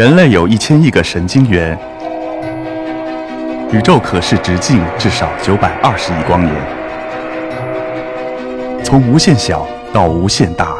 [0.00, 1.78] 人类有一千亿个神经元，
[3.70, 6.54] 宇宙可视直径至少九百二十亿光年。
[8.82, 10.74] 从无限小到无限大，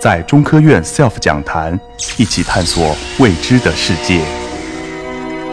[0.00, 1.78] 在中科院 SELF 讲坛
[2.18, 4.24] 一起探索未知的世界。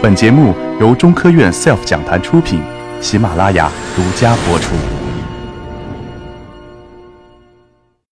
[0.02, 2.60] 本节目由中科院 SELF 讲坛出品，
[3.02, 4.74] 喜马拉雅独家播出。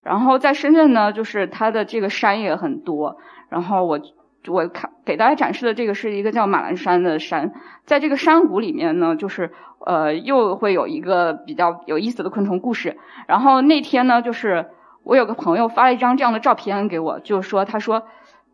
[0.04, 3.18] 然后在深圳呢，就是它的这个山也很多。
[3.50, 4.00] 然后我
[4.48, 7.54] 我看给大家展示的这个是一个叫马栏山的山，
[7.86, 9.52] 在这个山谷里面呢，就是
[9.86, 12.97] 呃又会有一个比较有意思的昆虫故事。
[13.28, 14.68] 然后那天呢，就是
[15.04, 18.04] 我有个朋友发了一张这样的照片给我，就是说他说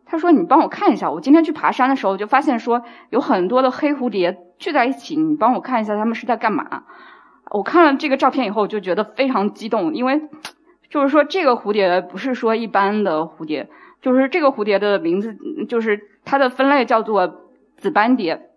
[0.05, 6.83] 他说你帮我看一下，我今天去爬山的时候就发现说有很多的黑蝴蝶聚在一起，你帮我看一下他们是在干嘛。
[7.51, 10.21] 我看了这个照片以后就觉得非常激动，因为
[10.89, 13.69] 就是说这个蝴蝶不是说一般的蝴蝶。
[14.01, 15.35] 就是这个蝴蝶的名字，
[15.67, 17.41] 就是它的分类叫做
[17.75, 18.49] 紫斑蝶。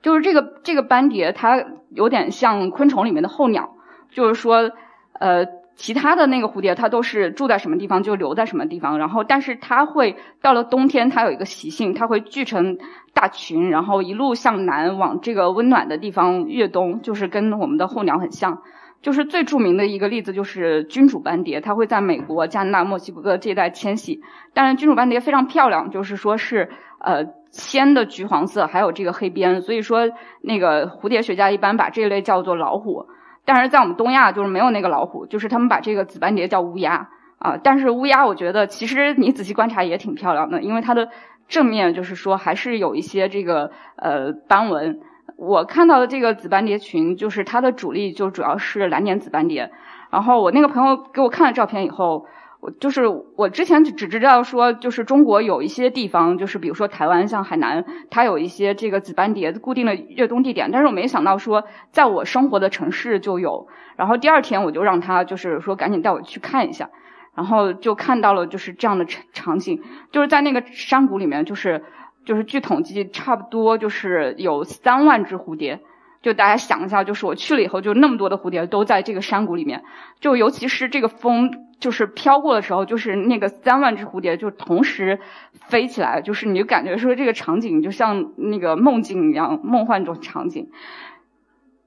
[0.00, 3.74] 就是这个这个斑蝶，它有点像昆虫里面的候鸟。
[4.10, 4.70] 就是说，
[5.12, 8.98] 呃，其他的那个蝴蝶，它都是住在什么地方就留在什么地方。
[8.98, 12.78] 然后，但是它会到了冬天，它有一个习性，它会聚成
[13.12, 18.62] 大群，然后一路向南往这个温暖的地方越冬，就是跟我们的候鸟很像。
[19.00, 24.20] 就是最著名的一个例子，就是君主斑蝶，它会在美国、加拿大、墨西哥这一带迁徙。
[24.52, 26.68] 但是君主斑蝶非常漂亮，就是说是
[27.00, 30.10] 呃鲜的橘黄色，还有这个黑边，所以说
[30.42, 33.06] 那个蝴蝶学家一般把这一类叫做老虎。
[33.44, 37.56] 但是在我们东亚就是没有那个老虎，就是他们把这个紫斑蝶叫乌鸦啊。
[37.62, 41.08] 但是乌鸦我觉得其实你仔细观察也挺漂亮的，因为它的
[41.48, 45.00] 正面就是说还是有一些这个呃斑纹。
[45.38, 49.70] 我看到的这个紫斑蝶群，就是它的主力就主要是蓝点紫斑蝶。
[50.10, 52.26] 然后我那个朋友给我看了照片以后，
[52.58, 60.72] 我就是我之前只知道说，就是中国有一些地方，就是比如说台湾像海南，它有一些这个紫斑蝶固定的越冬地点。
[60.72, 63.68] 但是我没想到说，在我生活的城市就有。
[63.94, 66.90] 然后第二天我就让他就是说赶紧带我去看一下，
[67.36, 71.84] 然后就看到了就是这样的场景，就是在那个山谷里面，就是。
[72.24, 75.80] 就是据统计，差不多就是有三万只蝴蝶。
[76.20, 79.84] 就大家想一下，就是我去了以后，就那么多的蝴蝶都在这个山谷里面。
[80.20, 85.20] 就尤其是这个风就是飘过的时候，就是那个三万只蝴蝶就同时
[85.52, 90.70] 飞起来，就是你就感觉说这个场景就像那个梦境一样，梦幻中场景。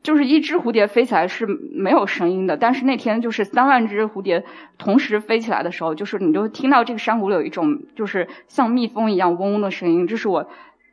[0.03, 4.43] 就是一只蝴蝶飞起来是没有声音的，但是那天就是三万只蝴蝶
[4.79, 10.07] 同时飞起来的时候，就是你就听到这个山谷里有一种就是像蜜蜂一样嗡嗡的声音。
[10.07, 10.49] 这是我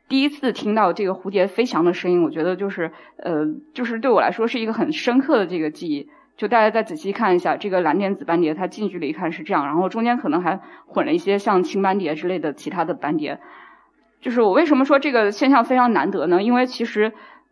[0.07, 6.07] 第一次听到这个蝴蝶飞翔的声音，我觉得就是呃，就是对我来说是一个很深刻的这个记忆。
[6.37, 13.39] 就大家再仔细看一下，这个蓝点紫斑蝶，它近距离看是这样，然后中间可能还混了一些像青斑蝶之类的其他的斑蝶。
[14.21, 16.43] 就是我为什么说这个现象非常难得呢？
[16.43, 17.11] 因为其实。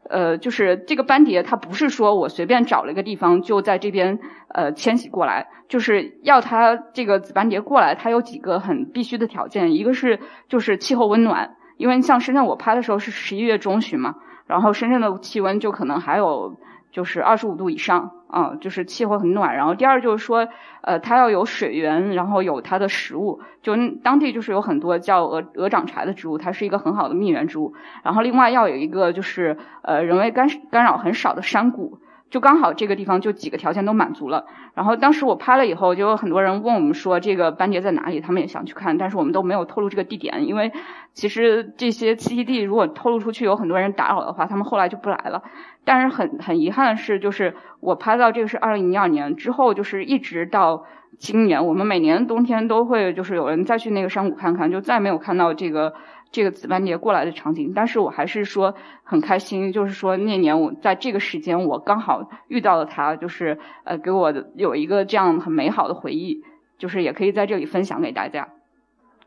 [0.09, 4.19] 呃，就是这个斑蝶，它不是说我随便找了一个地方就在这边
[4.49, 16.57] 呃迁徙过来，就是要它这个紫斑蝶过来，它有几个很必须的条件，一个是就是气候温暖，因为像深圳我拍的时候是十一月中旬嘛，然后深圳的气温就可能还有。
[16.91, 19.55] 就是二十五度以上啊，就是气候很暖。
[19.55, 20.47] 然后第二就是说，
[20.81, 23.41] 呃，它要有水源，然后有它的食物。
[23.61, 27.73] 就当地就是有很多叫鹅鹅掌柴的植物，它是一个很好的蜜源植物。
[28.03, 31.99] 然后另外要有一个就是呃人为干干扰很少的山谷。
[32.29, 40.71] 就刚好这个地方就几个条件都满足了，然后当时我拍了以后，就有很多人问我们说这个斑蝶在哪里，他们也想去看，但是我们都没有透露这个地点，因为
[41.13, 45.41] 其实这些栖息地如果透露出去有很多人打扰的话，他们后来就不来了。
[45.85, 50.83] 但是很很遗憾的是，就是我拍到这个是二零一二年之后，就是一直到
[51.17, 55.93] 今年，我们每年冬天都会就是有人再去那个山谷看看，就再没有看到这个。
[56.31, 66.43] 这个紫斑蝶过来的场景，但是我还是说很开心，就是说那年我在这个时间我刚好遇到了它，就是呃给我有一个这样很美好的回忆，
[66.77, 68.49] 就是也可以在这里分享给大家。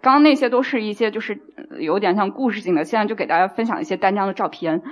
[0.02, 1.41] 刚刚那些都是一些就是
[1.78, 4.82] 有点像故事性的，现在就给大家分享一些单张的照片。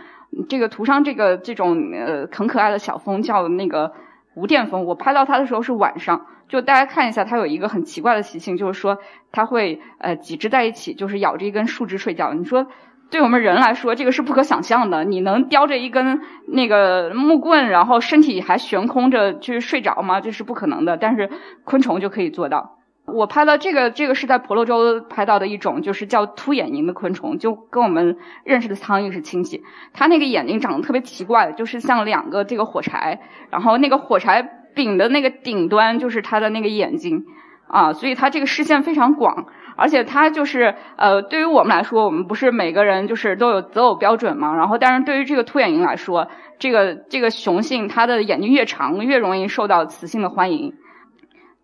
[0.48, 3.92] 这个图上这个这种呃很可爱的小蜂叫那个
[4.38, 6.26] 无电蜂，我拍到它的时候是晚上。
[6.48, 8.98] 就大家看一下，它有一个很奇怪的习性，就是说
[9.32, 12.32] 它会呃几只在一起，就是咬着一根树枝睡觉。
[12.32, 12.68] 你说
[13.10, 15.04] 对我们人来说，这个是不可想象的。
[15.04, 20.20] 你能叼着一根那个木棍，然后身体还悬空着去睡着吗？
[20.20, 20.96] 这是不可能的。
[20.96, 21.28] 但是
[21.64, 22.77] 昆虫就可以做到。
[23.14, 29.62] 我拍到这个，这个是在婆罗洲拍到的一种，就是叫凸眼蝇的昆虫，就跟我们认识的苍蝇是亲戚。
[29.92, 33.20] 它那个眼睛长得特别奇怪，就是像两个这个火柴，
[33.50, 34.54] 然后那个火柴。
[34.74, 37.24] 柄的那个顶端就是它的那个眼睛，
[37.66, 39.46] 啊，所以它这个视线非常广，
[39.76, 44.54] 而且它就是呃，对于我们来说，我们不是每个人就是都有择偶标准嘛。
[44.54, 46.28] 然后，但是对于这个凸眼蝇来说，
[46.60, 50.74] 这个这个雄性它的眼睛越长，越容易受到雌性的欢迎。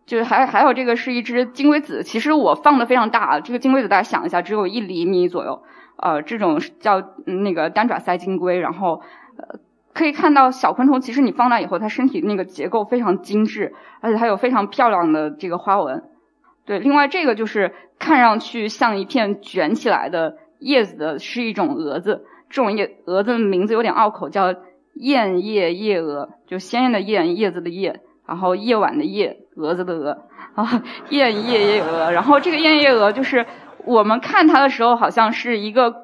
[0.06, 5.62] 就是还还有这个是一只金龟子，其实我放的非常大，这个金龟子大家想一下，只有一厘米左右。
[5.96, 9.00] 呃，这种叫那个单爪腮金龟，然后
[9.38, 9.60] 呃
[9.92, 16.02] 可以看到小昆虫，其实你放大以后，它身体那个结构非常精致，而且它有非常漂亮的这个花纹。
[16.66, 22.24] 对，另外这个就是看上去像一片卷起来的叶子的，是一种蛾子。
[22.50, 24.54] 这种叶蛾子的名字有点拗口，叫
[24.94, 30.18] 燕叶叶蛾，就鲜艳的艳，叶子的叶，然后夜晚的夜，蛾子的蛾，
[30.54, 32.10] 啊，燕夜夜蛾。
[32.12, 33.46] 然后这个燕夜蛾就是
[33.84, 35.94] 我们看它的时候，好像是一个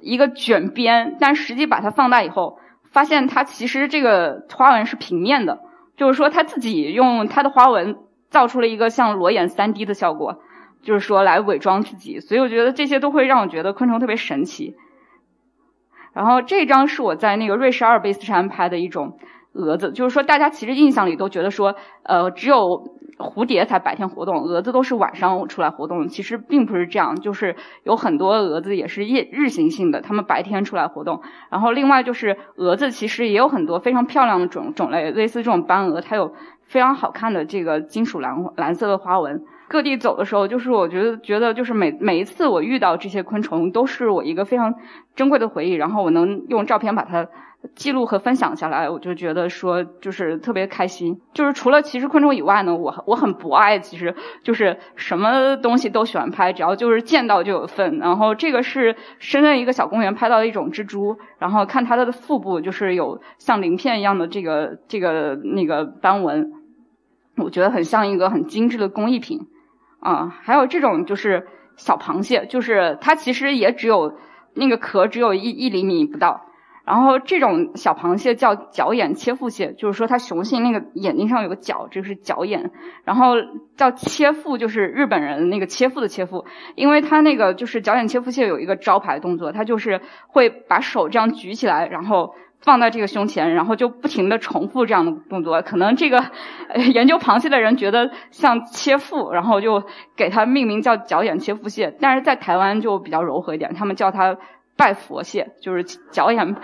[0.00, 2.58] 一个卷边，但实际把它放大以后，
[2.90, 5.60] 发现它其实这个花纹是平面的，
[5.96, 7.98] 就是说它自己用它的花纹。
[8.28, 10.42] 造出了一个像裸眼三 D 的效果，
[10.82, 14.74] 就是说来伪装自己，所以我觉得这些都会让我觉得昆虫特别神奇。
[16.12, 19.16] 然后这张是我在那个瑞士阿尔卑斯山拍的一种
[19.56, 22.84] 蛾子，就是说大家其实印象里都觉得说，呃，只有
[23.18, 31.22] 蝴蝶才白天活动，蛾子都是晚上出来活动，其实并不是这样，就是有很多蛾子也是夜日行性的，它们白天出来活动。
[31.50, 36.34] 然后另外就是蛾子其实也有很多非常漂亮的种种类，类似这种斑蛾，它有。
[36.66, 44.74] 非常好看的这个金属蓝蓝色的花纹，各地走的时候，就是我觉得觉得就是每每一次我遇到这些昆虫，都是我一个非常
[45.14, 45.72] 珍贵的回忆。
[45.72, 47.28] 然后我能用照片把它。
[47.74, 51.20] 记录和分享下来，我就觉得说就是特别开心。
[51.32, 54.14] 就是除了其实昆虫以外呢，我我很博爱，其实
[54.44, 57.98] 就是什么东西都喜欢拍，只要就是见到就有份。
[57.98, 66.52] 然后这个是深圳一个小公园拍到的一种蜘蛛，然后看它的腹部就是有像鳞片一样的这个这个那个斑纹，
[67.36, 69.40] 我觉得很像一个很精致的工艺品
[70.06, 70.38] 啊。
[70.42, 74.18] 还有这种就是小螃蟹，就是它其实也只有
[74.54, 76.42] 那个壳只有一一厘米不到。
[76.84, 82.70] 然后这种小螃蟹叫角眼切腹蟹，就是说它雄性那个眼睛上有个角，这是角眼。
[83.02, 83.34] 然后
[83.76, 86.44] 叫切腹，就是日本人那个切腹的切腹，
[86.76, 95.62] 因为它那个就是角眼切腹蟹有一个招牌动作，它就是会把手这样举起来，然后放在这个胸前，然后就不停的重复这样的动作。
[95.62, 96.22] 可能这个
[96.92, 99.82] 研究螃蟹的人觉得像切腹，然后就
[100.14, 101.96] 给它命名叫脚眼切腹蟹。
[101.98, 104.36] 但是在台湾就比较柔和一点，他们叫它。
[104.78, 106.60] 拜佛蟹就是脚眼拜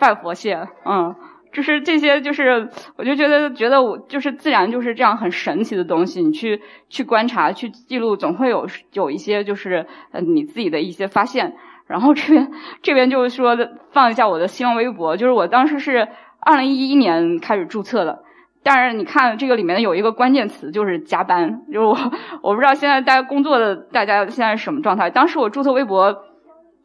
[0.00, 1.14] 拜佛蟹，嗯，
[1.52, 11.54] 就是这些，就是我就觉得觉得我就是自然就是这样很神奇的东西，你去去观察去记录，总会有有一些就是呃你自己的一些发现。
[11.88, 12.52] 然后这边
[12.82, 13.56] 这边就是说
[13.90, 16.06] 放一下我的新浪微博，就是我当时是
[16.38, 18.22] 二零一一年开始注册的，
[18.62, 21.98] 但是你看这个里面有一个关键词就是加班，就是我
[22.42, 25.10] 我不知道现在大家工作的大家现在什么状态。
[25.10, 26.24] 当时我注册微博。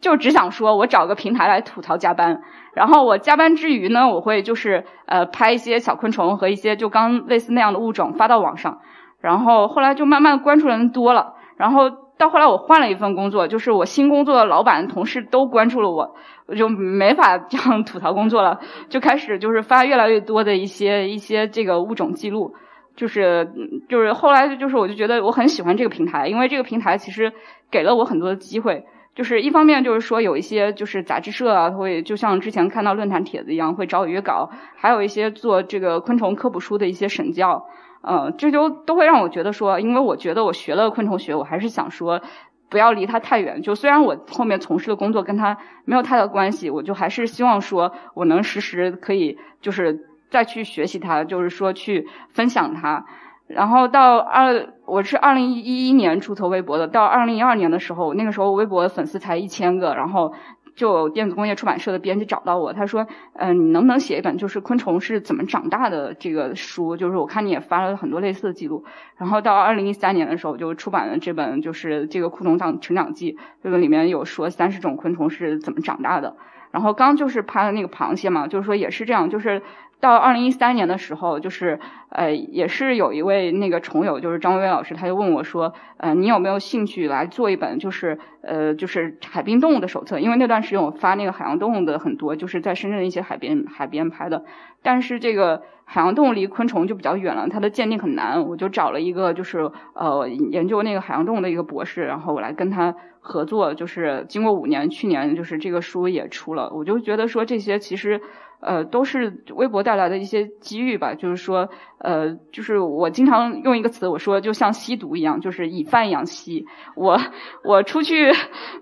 [0.01, 2.41] 就只想说，我找个平台来吐槽加班，
[2.73, 8.79] 然后我加班之余呢，我会就是呃拍一些小昆虫和一些就刚类似那样的物种发到网上，
[9.21, 16.15] 然后后来就慢慢关注人多了，然后到后来我换了一份工作，就是我新工作的老板同事都关注了我，
[16.45, 22.53] 我就没法这样吐槽工作了，就开始就是发越来越多的一些一些这个物种记录，
[22.95, 23.51] 就是
[23.89, 27.33] 就是后来就是我就觉得我很喜欢这个平台，因为这个平台其实
[27.71, 28.85] 给了我很多的机会。
[29.15, 37.67] 就是一方面就是说有一些就是杂志社啊会就像之前看到论坛帖子一样会找我约稿，还有一些做这个昆虫科普书的一些审教，
[38.03, 42.21] 呃，这就都会让我觉得说，因为我觉得我学了昆虫学，我还是想说
[42.69, 43.61] 不要离它太远。
[43.61, 53.05] 就虽然我后面从事的工作跟它没有太大关系，我就还是希望说我能时时可以就是再去学习它，就是说去分享它。
[53.47, 56.87] 然后到二，我是二零一一年注册微博的。
[56.87, 60.33] 到二零一二年的时候，那个时候微博粉丝才一千个，然后
[60.75, 66.97] 就电子工业出版社的编辑找到我，他说：“嗯，你能不能写一本就是昆虫是怎么长大的这个书？
[66.97, 68.83] 就是我看你也发了很多类似的记录。”
[69.17, 76.35] 然后到二零一三年的时候，就出版了这本就是这个《昆虫长成长记》，这个里面有说三十种昆虫是怎么长大的。
[76.73, 79.61] 然后刚就是拍了那个螃蟹嘛，就是说也是这样，就是。
[79.99, 90.19] 到二零一三年的时候，就是呃，也是有一位那个虫友，就是张薇薇老师，他就问我说，呃，你有没有兴趣来做一本，就是呃，就是海滨动物的手册？
[90.19, 94.43] 因为那段时间我发那个海洋动物的很多，就是在深圳的一些海边海边拍的，
[94.81, 108.19] 但是这个海洋动物离昆虫就比较远了，它的鉴定很难，我就找了一个就是呃研究那个海洋动物的一个博士，然后我来跟他合作，就是经过五年，去年就是这个书也出了，我就觉得说这些其实。
[108.65, 111.13] 呃，都是微博带来的一些机遇吧。
[111.13, 116.65] 就是说，呃，就是我经常用一个词，我说就像吸毒一样，就是以贩养吸。
[116.95, 117.19] 我
[117.63, 118.31] 我出去，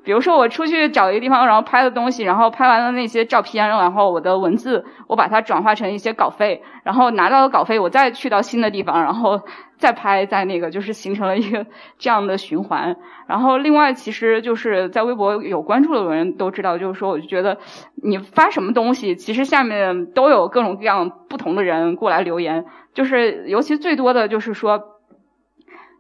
[0.04, 9.42] 比如说我出去找一个地方，然后拍的东西，然后拍完了那些照片，然后我的文字，我把它转化成一些稿费，然后拿到了稿费，我再去到新的地方，然后。
[9.82, 11.66] 再拍，再那个，就是形成了一个
[11.98, 12.96] 这样的循环。
[13.28, 17.58] 然后，另外，其实就是在微博有关注的人都知道，就是说，我就觉得
[17.96, 22.66] 你发什么东西，其实下面都有各种各样不同的人过来留言。
[22.94, 24.84] 就是，尤其最多的就是说，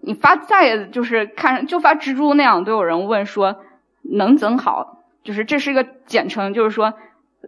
[0.02, 3.56] 你发再就是看就发蜘蛛那样，都有人问说
[4.04, 5.00] 能怎好？
[5.24, 6.94] 就是这是一个简称，就是说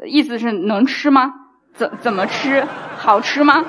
[0.05, 1.33] 意思是能吃吗？
[1.73, 2.65] 怎怎么吃？
[2.97, 3.65] 好吃吗？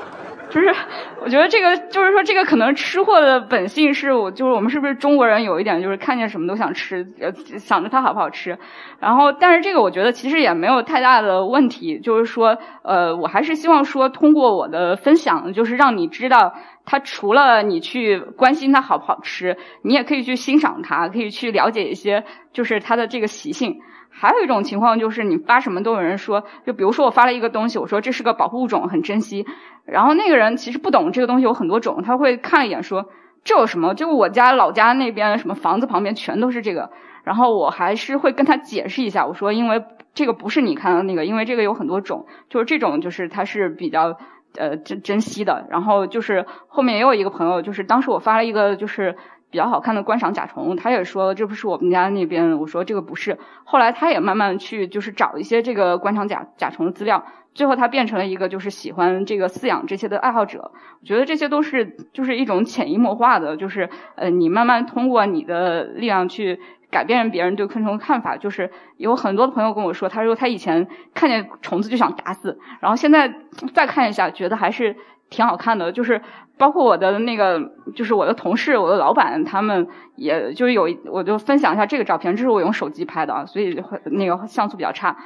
[0.55, 0.73] 就是
[1.21, 8.57] 我觉得这个就是说这个可能吃货的本性是我就是我们是不是中国人有一点就是看见什么都想吃，呃想着它好不好吃，
[9.01, 23.81] 然后但是这个我觉得其实也没有太大的问题，就是说呃我还是希望说通过我的分享，就是让你知道它除了你去关心它好不好吃，你也可以去欣赏它，可以去了解一些就是它的这个习性。
[24.17, 29.45] 还有一种情况就是你发什么都有人说，就比如说我发了一个东西，我说这是个保护物种，很珍惜。
[29.85, 33.11] 然后那个人其实不懂这个东西有很多种，他会看一眼说
[33.43, 33.93] 这有什么？
[33.95, 36.91] 就我家老家那边什么房子旁边全都是这个。
[37.25, 44.17] 然后我还是会跟他解释一下，我说因为这个不是你看到那个，因为这个有很多种，就是这种就是它是比较
[44.57, 45.67] 呃珍珍惜的。
[45.71, 49.17] 然后就是后面也有一个朋友，就是当时我发了一个就是。
[49.55, 53.39] 比较好看的观赏甲虫，他也说这不是我们家那边，我说这个不是。
[53.63, 60.73] 后来他也慢慢去就是找一些这个观赏甲甲虫的资料，最后他变成了一个就是喜欢这个饲养这些的爱好者。
[61.01, 66.59] 我觉得这些都是就是一种潜移默化的，就是呃你慢慢通过你的力量去
[66.91, 68.37] 改变别人对昆虫的看法。
[68.37, 73.33] 就是有很多朋友跟我说，他说他以前看见虫子就想打死，然后现在
[73.73, 74.97] 再看一下，觉得还是
[75.31, 76.21] 挺好看的，就是。
[76.57, 85.17] 包括我的那个，就是我的同事、我的老板，他们也就有，我就分享一下这个照片，这是我用手机拍的啊，所以那个像素比较差。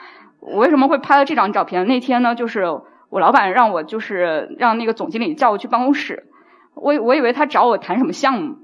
[0.40, 1.86] 我为什么会拍到这张照片？
[1.86, 2.64] 那天呢，就是
[3.10, 6.24] 我老板让我，就是让那个总经理叫我去办公室，
[6.72, 8.56] 我我以为他找我谈什么项目，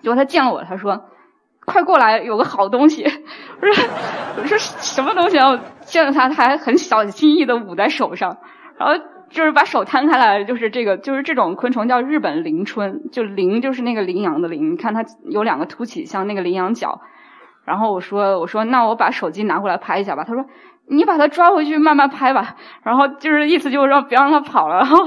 [0.00, 1.10] 结果他见了我，他说
[1.66, 3.04] ：“快过来，有个好东西。
[3.60, 3.84] ”我说
[4.40, 8.38] ：“我说什么东西啊？”我见了他，他还很小心翼翼的捂在手上，
[8.78, 8.94] 然后。
[9.32, 17.00] 就是把手摊开来，就是这个，就是这种昆虫叫日本铃春，就铃就是那个羚羊的羚，你看它有两个凸起，像那个羚羊角。
[17.64, 20.22] 然后我说，我说那我把手机拿过来拍一下吧。
[20.22, 20.44] 他说。
[20.88, 24.76] 你把它抓回去慢慢拍吧，然后就是意思就是让别让它跑了。
[24.76, 24.98] 然后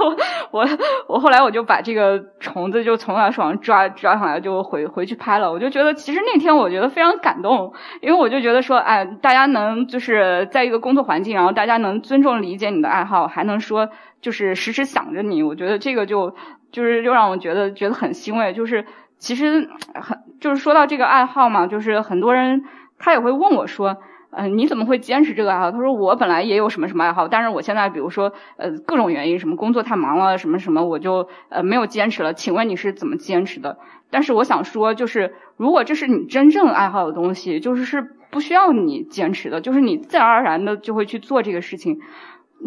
[0.49, 0.65] 我
[1.05, 5.51] 我后来我就把这个虫子就从他手上抓抓上来就回回去拍了。
[5.51, 13.89] 我就觉得其实那天我觉得非常感动，因为我就觉得说，哎，大家能就是在一个工作环境，然后大家能尊重理解你的爱好，还能说
[14.25, 16.33] 就是时时想着你，我觉得这个就
[16.71, 18.53] 就是又让我觉得觉得很欣慰。
[18.53, 18.83] 就是
[19.19, 22.63] 其实很就是说到这个爱好嘛，就是很多人
[22.97, 23.97] 他也会问我说。
[24.37, 25.71] 嗯，你怎么会坚持这个爱好？
[25.71, 32.33] 他说我本来也有什么什么爱好，但是我现在比如说呃各种原因，什么工作太忙了，什么什么，我就呃没有坚持了。
[32.33, 33.77] 请问你是怎么坚持的？
[34.11, 42.01] 但是我想说，就是如果这是你真正爱好的东西，就是是不需要你坚持的，就是你自然而然的就会去做这个事情。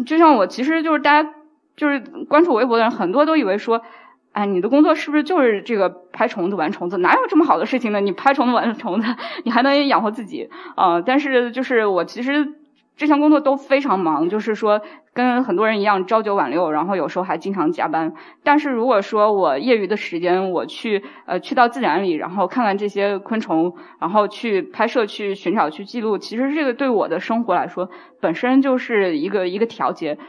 [0.07, 1.29] 就像我，其实就是大家
[1.79, 3.81] 就是关注微博的人，很多都以为说。
[4.31, 6.99] 哎，你的工作是不是就是这个拍虫子、玩虫子？
[6.99, 7.99] 哪有这么好的事情呢？
[7.99, 9.07] 你拍虫子、玩虫子，
[9.43, 11.01] 你还能养活自己啊？
[11.01, 12.53] 但是就是我其实
[12.95, 14.81] 这项工作都非常忙，就是说
[15.13, 18.13] 跟很多人一样朝九晚六，然后有时候还经常加班。
[18.43, 27.89] 但是如果说我业余的时间，我去呃去到自然里，然后看看这些昆虫，然后去拍摄、去寻找、去记录，其实这个对我的生活来说，
[28.21, 30.19] 本身就是一个一个调节。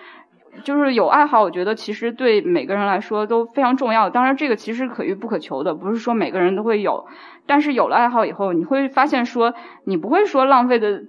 [0.64, 4.10] 就是有爱好，我觉得其实对每个人来说都非常重要。
[4.10, 7.06] 当然，这个其实可遇不可求的，不是说每个人都会有。
[7.46, 9.54] 但是有了爱好以后，你会发现说，
[9.84, 11.04] 你不会说浪费的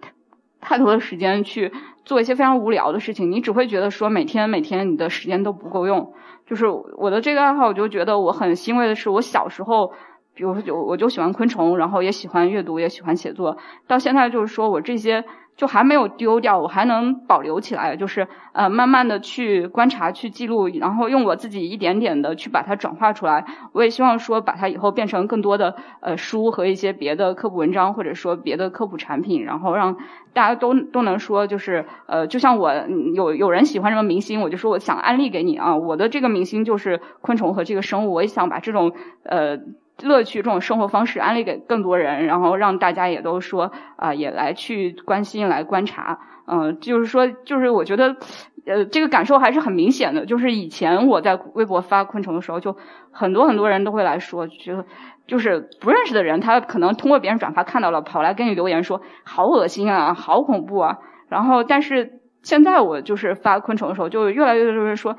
[0.62, 1.72] 太多的时间去
[2.06, 6.14] 做一些非常无聊的事情，你只会觉得说每天每天你的时间都不够用。
[6.46, 9.94] 就是我的这个爱好，我就觉得我很欣慰的是，我小时候，
[10.34, 13.58] 比如说我就喜欢昆虫，然后也喜欢阅读，也喜欢写作，
[13.88, 15.26] 到现在就是说我这些。
[15.58, 23.46] 就还没有丢掉，我还能保留起来，就是呃，慢慢的去观察、去记录，然后用我自己一点点的去把它转化出来。
[23.74, 29.98] 我也希望说，把它以后变成更多的呃书和一些别的科普文章，或者说别的科普产品，然后让
[30.34, 32.74] 大家都都能说，就是呃，就像我
[33.14, 38.94] 有有人喜欢什么明星，我就说我想安利给你啊，我的这个明星就是昆虫和这个生物，我也想把这种
[39.24, 39.60] 呃。
[40.04, 46.20] 乐趣这种生活方式安利给更多人，然后让大家也都说啊，也来去关心、来观察。
[46.48, 48.18] 嗯，就是说，就是我觉得
[48.66, 50.26] 呃，这个感受还是很明显的。
[50.26, 52.76] 就是以前我在微博发昆虫的时候，就
[53.12, 54.84] 很多很多人都会来说，就
[55.28, 60.98] 就是不认识的人，他可能通过别人转发看到了，跑来跟你留言说好恶心啊，好恐怖啊。
[61.30, 65.16] 然后，但是现在我就是发昆虫的时候，就越来越多人说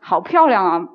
[0.00, 0.88] 好漂亮啊，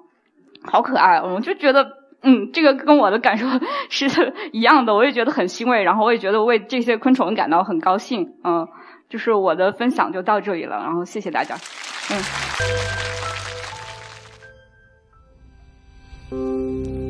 [0.63, 1.21] 好可爱。
[1.21, 1.91] 我就觉得，
[2.25, 3.47] 嗯这个跟我的感受
[3.89, 8.67] 是一样的我也觉得很欣慰然后我也觉得为这些昆虫感到很高兴嗯
[9.07, 11.55] 就是我的分享就到这里了然后谢谢大家。
[16.31, 17.04] 嗯。